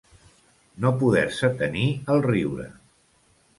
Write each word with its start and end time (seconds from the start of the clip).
No 0.85 0.91
poder-se 1.03 1.51
tenir 1.61 1.85
el 2.17 2.25
riure. 2.29 2.69